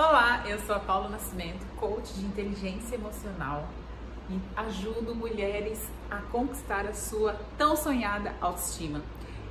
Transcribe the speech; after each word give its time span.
Olá, 0.00 0.44
eu 0.46 0.60
sou 0.60 0.76
a 0.76 0.78
Paula 0.78 1.08
Nascimento, 1.08 1.66
coach 1.74 2.12
de 2.12 2.24
inteligência 2.24 2.94
emocional 2.94 3.66
e 4.30 4.38
ajudo 4.56 5.12
mulheres 5.12 5.90
a 6.08 6.18
conquistar 6.18 6.86
a 6.86 6.94
sua 6.94 7.34
tão 7.56 7.74
sonhada 7.74 8.32
autoestima. 8.40 9.02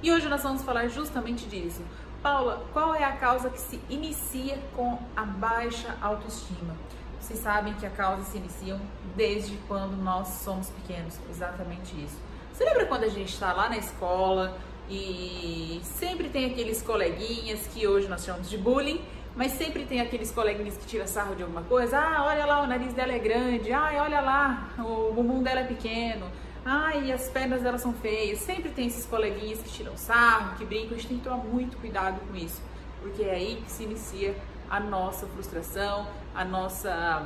E 0.01 0.09
hoje 0.09 0.29
nós 0.29 0.41
vamos 0.41 0.63
falar 0.63 0.87
justamente 0.87 1.45
disso. 1.47 1.81
Paula, 2.23 2.65
qual 2.71 2.95
é 2.95 3.03
a 3.03 3.11
causa 3.17 3.49
que 3.49 3.59
se 3.59 3.77
inicia 3.89 4.57
com 4.73 4.97
a 5.17 5.23
baixa 5.23 5.97
autoestima? 6.01 6.77
Vocês 7.19 7.39
sabem 7.39 7.73
que 7.73 7.85
a 7.85 7.89
causa 7.89 8.23
se 8.23 8.37
inicia 8.37 8.79
desde 9.17 9.57
quando 9.67 10.01
nós 10.01 10.29
somos 10.29 10.69
pequenos, 10.69 11.19
exatamente 11.29 11.93
isso. 12.01 12.15
Você 12.53 12.63
lembra 12.63 12.85
quando 12.85 13.03
a 13.03 13.09
gente 13.09 13.33
está 13.33 13.51
lá 13.51 13.67
na 13.67 13.77
escola 13.77 14.57
e 14.89 15.81
sempre 15.83 16.29
tem 16.29 16.45
aqueles 16.45 16.81
coleguinhas 16.81 17.67
que 17.67 17.85
hoje 17.85 18.07
nós 18.07 18.23
chamamos 18.23 18.49
de 18.49 18.57
bullying 18.57 19.03
mas 19.37 19.51
sempre 19.51 19.85
tem 19.85 20.01
aqueles 20.01 20.31
coleguinhas 20.31 20.75
que 20.77 20.87
tiram 20.87 21.05
sarro 21.05 21.35
de 21.35 21.43
alguma 21.43 21.61
coisa. 21.61 21.99
Ah, 21.99 22.25
olha 22.25 22.43
lá, 22.43 22.63
o 22.63 22.67
nariz 22.67 22.91
dela 22.91 23.13
é 23.13 23.19
grande. 23.19 23.71
Ai, 23.71 23.99
olha 23.99 24.19
lá, 24.19 24.71
o 24.79 25.13
bumbum 25.13 25.43
dela 25.43 25.59
é 25.59 25.63
pequeno. 25.63 26.25
Ai, 26.65 27.11
as 27.11 27.29
pernas 27.29 27.61
dela 27.61 27.77
são 27.77 27.93
feias. 27.93 28.39
Sempre 28.39 28.69
tem 28.71 28.87
esses 28.87 29.05
coleguinhas 29.05 29.59
que 29.59 29.69
tiram 29.69 29.95
sarro, 29.95 30.57
que 30.57 30.65
brincam. 30.65 30.93
A 30.93 30.95
gente 30.95 31.07
tem 31.07 31.17
que 31.19 31.23
tomar 31.23 31.37
muito 31.37 31.77
cuidado 31.77 32.19
com 32.27 32.35
isso, 32.35 32.59
porque 32.99 33.21
é 33.21 33.35
aí 33.35 33.61
que 33.63 33.71
se 33.71 33.83
inicia 33.83 34.35
a 34.67 34.79
nossa 34.79 35.27
frustração, 35.27 36.07
a 36.33 36.43
nossa 36.43 37.23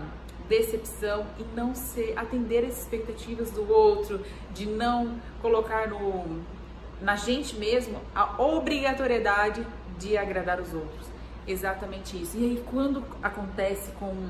decepção 0.50 1.26
e 1.40 1.44
não 1.56 1.74
ser 1.74 2.14
atender 2.18 2.66
as 2.66 2.82
expectativas 2.82 3.52
do 3.52 3.72
outro, 3.72 4.22
de 4.54 4.66
não 4.66 5.18
colocar 5.42 5.88
no 5.88 6.42
na 7.02 7.16
gente 7.16 7.56
mesmo 7.56 8.00
a 8.14 8.40
obrigatoriedade 8.40 9.66
de 9.98 10.18
agradar 10.18 10.60
os 10.60 10.74
outros. 10.74 11.11
Exatamente 11.48 12.22
isso. 12.22 12.38
E 12.38 12.44
aí, 12.44 12.64
quando 12.70 13.04
acontece 13.22 13.92
com 13.94 14.30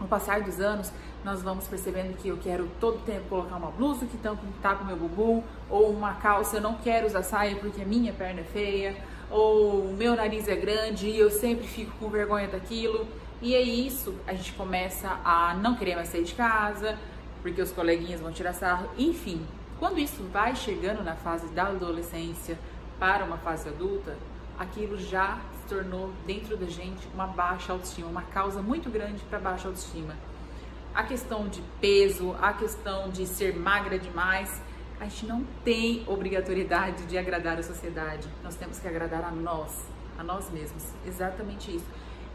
o 0.00 0.06
passar 0.06 0.40
dos 0.40 0.60
anos, 0.60 0.92
nós 1.24 1.42
vamos 1.42 1.66
percebendo 1.68 2.16
que 2.16 2.28
eu 2.28 2.38
quero 2.38 2.68
todo 2.80 2.98
tempo 3.04 3.28
colocar 3.28 3.56
uma 3.56 3.70
blusa 3.70 4.06
que 4.06 4.16
tá 4.16 4.74
com 4.74 4.84
meu 4.84 4.96
bumbum, 4.96 5.42
ou 5.68 5.90
uma 5.90 6.14
calça, 6.14 6.56
eu 6.56 6.60
não 6.60 6.74
quero 6.74 7.06
usar 7.06 7.22
saia 7.22 7.56
porque 7.56 7.82
a 7.82 7.84
minha 7.84 8.12
perna 8.12 8.40
é 8.40 8.44
feia, 8.44 8.96
ou 9.30 9.82
o 9.82 9.94
meu 9.94 10.16
nariz 10.16 10.48
é 10.48 10.56
grande 10.56 11.08
e 11.08 11.18
eu 11.18 11.30
sempre 11.30 11.66
fico 11.66 11.92
com 11.98 12.08
vergonha 12.08 12.48
daquilo. 12.48 13.06
E 13.42 13.54
é 13.54 13.60
isso, 13.60 14.14
a 14.26 14.34
gente 14.34 14.52
começa 14.52 15.18
a 15.24 15.54
não 15.54 15.74
querer 15.74 15.96
mais 15.96 16.08
sair 16.08 16.24
de 16.24 16.34
casa, 16.34 16.98
porque 17.42 17.60
os 17.60 17.72
coleguinhas 17.72 18.20
vão 18.20 18.32
tirar 18.32 18.52
sarro, 18.52 18.88
enfim. 18.98 19.46
Quando 19.78 19.98
isso 19.98 20.22
vai 20.24 20.54
chegando 20.54 21.02
na 21.02 21.16
fase 21.16 21.46
da 21.48 21.64
adolescência 21.68 22.58
para 22.98 23.24
uma 23.24 23.38
fase 23.38 23.68
adulta, 23.68 24.16
aquilo 24.60 24.98
já 24.98 25.38
se 25.54 25.74
tornou 25.74 26.12
dentro 26.26 26.54
da 26.54 26.66
gente 26.66 27.08
uma 27.14 27.26
baixa 27.26 27.72
autoestima, 27.72 28.08
uma 28.08 28.22
causa 28.22 28.60
muito 28.60 28.90
grande 28.90 29.22
para 29.24 29.38
baixa 29.38 29.68
autoestima. 29.68 30.14
A 30.94 31.02
questão 31.02 31.48
de 31.48 31.62
peso, 31.80 32.36
a 32.42 32.52
questão 32.52 33.08
de 33.08 33.26
ser 33.26 33.56
magra 33.56 33.98
demais, 33.98 34.60
a 35.00 35.04
gente 35.04 35.24
não 35.24 35.44
tem 35.64 36.04
obrigatoriedade 36.06 37.06
de 37.06 37.16
agradar 37.16 37.58
a 37.58 37.62
sociedade. 37.62 38.28
Nós 38.44 38.54
temos 38.54 38.78
que 38.78 38.86
agradar 38.86 39.24
a 39.24 39.30
nós, 39.30 39.88
a 40.18 40.22
nós 40.22 40.50
mesmos. 40.50 40.84
Exatamente 41.06 41.74
isso. 41.74 41.86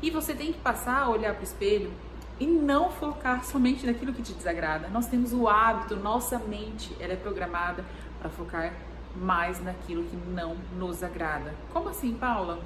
E 0.02 0.10
você 0.10 0.34
tem 0.34 0.52
que 0.52 0.60
passar 0.60 1.04
a 1.04 1.10
olhar 1.10 1.34
para 1.36 1.42
o 1.42 1.44
espelho 1.44 1.94
e 2.40 2.48
não 2.48 2.90
focar 2.90 3.46
somente 3.46 3.86
naquilo 3.86 4.12
que 4.12 4.24
te 4.24 4.34
desagrada. 4.34 4.88
Nós 4.88 5.06
temos 5.06 5.32
o 5.32 5.48
hábito, 5.48 5.96
nossa 5.96 6.40
mente, 6.40 6.96
ela 7.00 7.14
é 7.14 7.16
programada 7.16 7.86
para 8.20 8.32
focar 8.32 8.74
mais 9.16 9.64
naquilo 9.64 10.04
que 10.04 10.16
não 10.16 10.56
nos 10.78 11.04
agrada. 11.04 11.54
Como 11.72 11.90
assim, 11.90 12.14
Paula? 12.14 12.60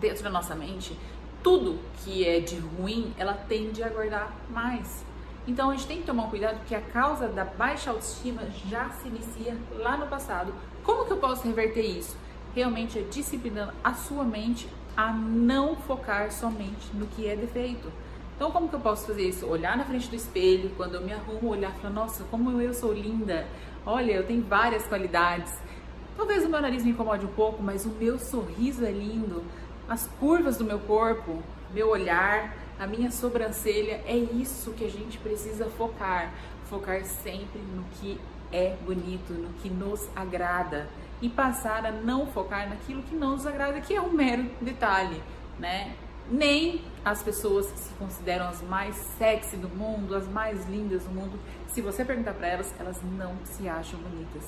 Dentro 0.00 0.24
da 0.24 0.30
nossa 0.30 0.54
mente, 0.54 0.98
tudo 1.42 1.78
que 1.98 2.26
é 2.26 2.40
de 2.40 2.58
ruim, 2.58 3.12
ela 3.18 3.34
tende 3.34 3.82
a 3.82 3.88
guardar 3.88 4.32
mais. 4.50 5.04
Então 5.46 5.70
a 5.70 5.74
gente 5.74 5.86
tem 5.86 6.00
que 6.00 6.06
tomar 6.06 6.28
cuidado 6.28 6.58
porque 6.58 6.74
a 6.74 6.80
causa 6.80 7.28
da 7.28 7.44
baixa 7.44 7.90
autoestima 7.90 8.42
já 8.68 8.90
se 8.90 9.08
inicia 9.08 9.56
lá 9.78 9.96
no 9.96 10.06
passado. 10.06 10.52
Como 10.82 11.04
que 11.06 11.12
eu 11.12 11.18
posso 11.18 11.46
reverter 11.46 11.82
isso? 11.82 12.16
Realmente 12.54 12.98
é 12.98 13.02
disciplinando 13.02 13.72
a 13.82 13.94
sua 13.94 14.24
mente 14.24 14.68
a 14.96 15.12
não 15.12 15.76
focar 15.76 16.32
somente 16.32 16.90
no 16.94 17.06
que 17.06 17.28
é 17.28 17.36
defeito. 17.36 17.92
Então, 18.36 18.50
como 18.50 18.68
que 18.68 18.74
eu 18.74 18.80
posso 18.80 19.06
fazer 19.06 19.28
isso? 19.28 19.46
Olhar 19.46 19.78
na 19.78 19.84
frente 19.84 20.08
do 20.10 20.14
espelho, 20.14 20.70
quando 20.76 20.94
eu 20.94 21.00
me 21.00 21.12
arrumo, 21.12 21.48
olhar 21.48 21.70
e 21.70 21.80
falar: 21.80 21.94
Nossa, 21.94 22.22
como 22.24 22.60
eu 22.60 22.74
sou 22.74 22.92
linda! 22.92 23.46
Olha, 23.84 24.12
eu 24.12 24.26
tenho 24.26 24.42
várias 24.42 24.86
qualidades. 24.86 25.54
Talvez 26.16 26.44
o 26.44 26.48
meu 26.48 26.60
nariz 26.60 26.84
me 26.84 26.90
incomode 26.90 27.24
um 27.24 27.32
pouco, 27.32 27.62
mas 27.62 27.86
o 27.86 27.90
meu 27.90 28.18
sorriso 28.18 28.84
é 28.84 28.90
lindo. 28.90 29.42
As 29.88 30.06
curvas 30.20 30.58
do 30.58 30.64
meu 30.64 30.78
corpo, 30.80 31.42
meu 31.72 31.88
olhar, 31.88 32.54
a 32.78 32.86
minha 32.86 33.10
sobrancelha, 33.10 34.02
é 34.06 34.16
isso 34.16 34.72
que 34.72 34.84
a 34.84 34.90
gente 34.90 35.16
precisa 35.18 35.66
focar. 35.70 36.32
Focar 36.68 37.04
sempre 37.04 37.60
no 37.74 37.84
que 37.94 38.20
é 38.52 38.76
bonito, 38.84 39.32
no 39.32 39.48
que 39.62 39.70
nos 39.70 40.08
agrada 40.14 40.88
e 41.22 41.28
passar 41.28 41.86
a 41.86 41.90
não 41.90 42.26
focar 42.26 42.68
naquilo 42.68 43.02
que 43.02 43.14
não 43.14 43.32
nos 43.32 43.46
agrada, 43.46 43.80
que 43.80 43.94
é 43.94 44.00
um 44.00 44.12
mero 44.12 44.44
detalhe, 44.60 45.22
né? 45.58 45.94
Nem 46.30 46.82
as 47.04 47.22
pessoas 47.22 47.70
que 47.70 47.78
se 47.78 47.92
consideram 47.94 48.48
as 48.48 48.62
mais 48.62 48.96
sexy 49.18 49.56
do 49.56 49.68
mundo, 49.68 50.14
as 50.14 50.28
mais 50.28 50.68
lindas 50.68 51.04
do 51.04 51.10
mundo, 51.10 51.38
se 51.68 51.80
você 51.80 52.04
perguntar 52.04 52.34
para 52.34 52.48
elas, 52.48 52.74
elas 52.78 53.00
não 53.16 53.34
se 53.44 53.68
acham 53.68 54.00
bonitas. 54.00 54.42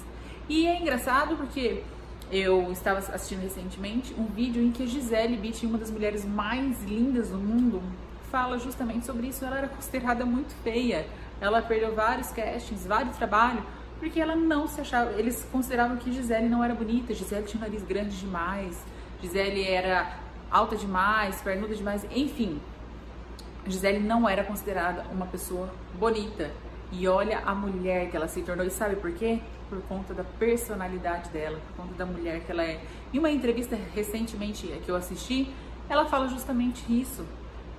E 0.48 0.66
é 0.66 0.80
engraçado 0.80 1.36
porque 1.36 1.82
eu 2.30 2.70
estava 2.72 2.98
assistindo 2.98 3.42
recentemente 3.42 4.14
um 4.18 4.26
vídeo 4.26 4.62
em 4.62 4.70
que 4.70 4.82
a 4.82 4.86
Gisele 4.86 5.36
Bündchen, 5.36 5.68
uma 5.68 5.78
das 5.78 5.90
mulheres 5.90 6.24
mais 6.24 6.82
lindas 6.84 7.30
do 7.30 7.38
mundo, 7.38 7.82
fala 8.30 8.58
justamente 8.58 9.06
sobre 9.06 9.28
isso. 9.28 9.44
Ela 9.44 9.58
era 9.58 9.68
considerada 9.68 10.24
muito 10.24 10.54
feia. 10.62 11.06
Ela 11.40 11.62
perdeu 11.62 11.94
vários 11.94 12.30
castings, 12.30 12.86
vários 12.86 13.16
trabalhos, 13.16 13.62
porque 13.98 14.20
ela 14.20 14.36
não 14.36 14.66
se 14.66 14.80
achava. 14.80 15.12
Eles 15.12 15.46
consideravam 15.50 15.96
que 15.96 16.12
Gisele 16.12 16.48
não 16.48 16.62
era 16.62 16.74
bonita. 16.74 17.14
Gisele 17.14 17.46
tinha 17.46 17.62
um 17.62 17.66
nariz 17.66 17.82
grande 17.82 18.18
demais. 18.18 18.82
Gisele 19.20 19.64
era 19.64 20.18
alta 20.50 20.76
demais, 20.76 21.40
pernuda 21.40 21.74
demais, 21.74 22.06
enfim. 22.10 22.60
Gisele 23.66 24.00
não 24.00 24.28
era 24.28 24.44
considerada 24.44 25.04
uma 25.12 25.26
pessoa 25.26 25.70
bonita. 25.98 26.50
E 26.90 27.06
olha 27.06 27.40
a 27.40 27.54
mulher 27.54 28.10
que 28.10 28.16
ela 28.16 28.28
se 28.28 28.40
tornou. 28.42 28.66
E 28.66 28.70
sabe 28.70 28.96
por 28.96 29.12
quê? 29.12 29.40
Por 29.68 29.80
conta 29.82 30.14
da 30.14 30.24
personalidade 30.24 31.28
dela, 31.30 31.58
por 31.68 31.84
conta 31.84 31.94
da 31.94 32.06
mulher 32.06 32.40
que 32.40 32.50
ela 32.50 32.64
é. 32.64 32.80
Em 33.12 33.18
uma 33.18 33.30
entrevista 33.30 33.78
recentemente 33.94 34.66
que 34.84 34.90
eu 34.90 34.96
assisti, 34.96 35.52
ela 35.88 36.06
fala 36.06 36.28
justamente 36.28 36.82
isso. 36.88 37.26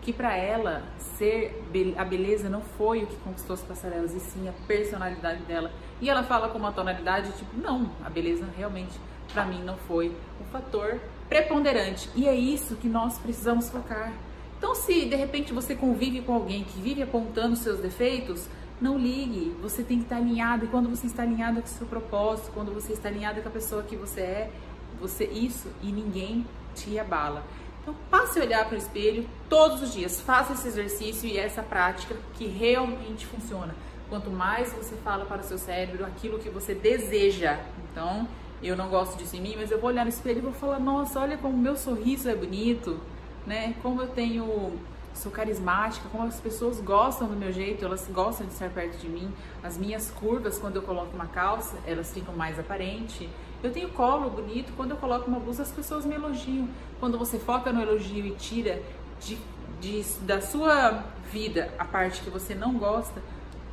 Que 0.01 0.13
para 0.13 0.35
ela 0.35 0.83
ser 1.17 1.63
a 1.97 2.05
beleza 2.05 2.49
não 2.49 2.61
foi 2.61 3.03
o 3.03 3.07
que 3.07 3.15
conquistou 3.17 3.53
as 3.53 3.61
passarelas, 3.61 4.13
e 4.13 4.19
sim 4.19 4.47
a 4.47 4.53
personalidade 4.67 5.43
dela. 5.43 5.71
E 6.01 6.09
ela 6.09 6.23
fala 6.23 6.49
com 6.49 6.57
uma 6.57 6.71
tonalidade 6.71 7.31
tipo, 7.33 7.57
não, 7.57 7.91
a 8.03 8.09
beleza 8.09 8.45
realmente 8.57 8.97
para 9.33 9.45
mim 9.45 9.61
não 9.63 9.77
foi 9.77 10.15
o 10.41 10.43
fator 10.51 10.99
preponderante. 11.27 12.09
E 12.15 12.27
é 12.27 12.35
isso 12.35 12.75
que 12.75 12.88
nós 12.88 13.17
precisamos 13.17 13.69
focar. 13.69 14.13
Então, 14.57 14.75
se 14.75 15.05
de 15.05 15.15
repente 15.15 15.53
você 15.53 15.75
convive 15.75 16.21
com 16.21 16.33
alguém 16.33 16.63
que 16.63 16.81
vive 16.81 17.01
apontando 17.01 17.55
seus 17.55 17.79
defeitos, 17.79 18.47
não 18.81 18.97
ligue. 18.97 19.55
Você 19.61 19.83
tem 19.83 19.97
que 19.97 20.03
estar 20.03 20.17
alinhado. 20.17 20.65
E 20.65 20.67
quando 20.67 20.89
você 20.89 21.07
está 21.07 21.23
alinhado 21.23 21.61
com 21.61 21.67
o 21.67 21.69
seu 21.69 21.88
propósito, 21.88 22.51
quando 22.53 22.73
você 22.73 22.93
está 22.93 23.09
alinhado 23.09 23.41
com 23.41 23.47
a 23.47 23.51
pessoa 23.51 23.83
que 23.83 23.95
você 23.95 24.21
é, 24.21 24.51
você 24.99 25.25
isso 25.25 25.69
e 25.81 25.91
ninguém 25.91 26.45
te 26.75 26.97
abala. 26.99 27.43
Então, 27.89 27.95
passe 28.11 28.39
a 28.39 28.44
olhar 28.44 28.66
para 28.66 28.75
o 28.75 28.77
espelho 28.77 29.27
todos 29.50 29.81
os 29.81 29.94
dias. 29.94 30.22
Faça 30.22 30.53
esse 30.53 30.67
exercício 30.67 31.27
e 31.27 31.39
essa 31.39 31.63
prática 31.63 32.16
que 32.35 32.45
realmente 32.45 33.25
funciona. 33.25 33.73
Quanto 34.09 34.29
mais 34.29 34.72
você 34.73 34.95
fala 34.97 35.25
para 35.25 35.41
o 35.41 35.44
seu 35.44 35.57
cérebro 35.57 36.05
aquilo 36.05 36.38
que 36.38 36.50
você 36.50 36.75
deseja. 36.75 37.59
Então, 37.91 38.27
eu 38.61 38.77
não 38.77 38.89
gosto 38.89 39.17
disso 39.17 39.35
em 39.35 39.41
mim, 39.41 39.55
mas 39.57 39.72
eu 39.72 39.79
vou 39.79 39.89
olhar 39.89 40.03
no 40.03 40.09
espelho 40.09 40.38
e 40.38 40.41
vou 40.41 40.51
falar, 40.51 40.79
nossa, 40.79 41.19
olha 41.19 41.35
como 41.38 41.57
meu 41.57 41.75
sorriso 41.75 42.29
é 42.29 42.35
bonito, 42.35 43.00
né? 43.47 43.73
Como 43.81 44.01
eu 44.01 44.07
tenho 44.07 44.73
sou 45.13 45.31
carismática, 45.31 46.07
como 46.09 46.23
as 46.23 46.39
pessoas 46.39 46.79
gostam 46.79 47.27
do 47.27 47.35
meu 47.35 47.51
jeito, 47.51 47.83
elas 47.83 48.07
gostam 48.11 48.47
de 48.47 48.53
estar 48.53 48.69
perto 48.69 48.97
de 48.97 49.09
mim. 49.09 49.31
As 49.61 49.77
minhas 49.77 50.09
curvas, 50.11 50.57
quando 50.57 50.77
eu 50.77 50.81
coloco 50.81 51.13
uma 51.15 51.27
calça, 51.27 51.77
elas 51.85 52.13
ficam 52.13 52.33
mais 52.35 52.59
aparentes. 52.59 53.27
Eu 53.61 53.71
tenho 53.71 53.89
colo 53.89 54.29
bonito, 54.29 54.71
quando 54.75 54.91
eu 54.91 54.97
coloco 54.97 55.27
uma 55.29 55.39
blusa, 55.39 55.63
as 55.63 55.71
pessoas 55.71 56.06
me 56.06 56.15
elogiam. 56.15 56.69
Quando 57.00 57.17
você 57.17 57.38
foca 57.38 57.73
no 57.73 57.81
elogio 57.81 58.25
e 58.25 58.31
tira 58.31 58.81
de, 59.19 59.38
de, 59.81 60.03
da 60.21 60.39
sua 60.41 61.03
vida 61.31 61.73
a 61.77 61.85
parte 61.85 62.21
que 62.21 62.29
você 62.29 62.55
não 62.55 62.75
gosta, 62.75 63.21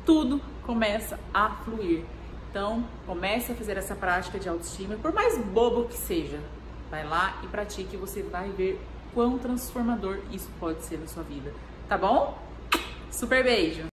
tudo 0.05 0.41
começa 0.65 1.19
a 1.33 1.49
fluir. 1.63 2.03
Então, 2.49 2.83
comece 3.05 3.51
a 3.51 3.55
fazer 3.55 3.77
essa 3.77 3.95
prática 3.95 4.39
de 4.39 4.49
autoestima, 4.49 4.95
por 4.95 5.13
mais 5.13 5.37
bobo 5.37 5.85
que 5.85 5.95
seja. 5.95 6.39
Vai 6.89 7.05
lá 7.05 7.39
e 7.43 7.47
pratique, 7.47 7.97
você 7.97 8.23
vai 8.23 8.49
ver 8.49 8.81
quão 9.13 9.37
transformador 9.37 10.19
isso 10.31 10.49
pode 10.59 10.83
ser 10.83 10.99
na 10.99 11.07
sua 11.07 11.23
vida. 11.23 11.53
Tá 11.87 11.97
bom? 11.97 12.37
Super 13.11 13.43
beijo! 13.43 13.87